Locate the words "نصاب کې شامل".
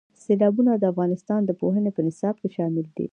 2.07-2.85